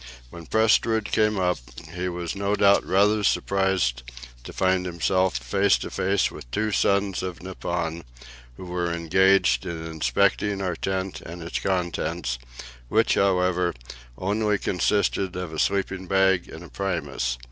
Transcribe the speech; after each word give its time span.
When 0.31 0.47
Prestrud 0.47 1.11
came 1.11 1.37
up, 1.39 1.59
he 1.93 2.09
was 2.09 2.35
no 2.35 2.55
doubt 2.55 2.83
rather 2.83 3.23
surprised 3.23 4.01
to 4.43 4.51
find 4.51 4.83
himself 4.87 5.37
face 5.37 5.77
to 5.77 5.91
face 5.91 6.31
with 6.31 6.49
two 6.49 6.71
sons 6.71 7.21
of 7.21 7.43
Nippon, 7.43 8.03
who 8.57 8.65
were 8.65 8.91
engaged 8.91 9.63
in 9.63 9.85
inspecting 9.85 10.59
our 10.59 10.75
tent 10.75 11.21
and 11.21 11.43
its 11.43 11.59
contents, 11.59 12.39
which, 12.89 13.13
however, 13.13 13.75
only 14.17 14.57
consisted 14.57 15.35
of 15.35 15.53
a 15.53 15.59
sleeping 15.59 16.07
bag 16.07 16.49
and 16.49 16.63
a 16.63 16.69
Primus. 16.69 17.37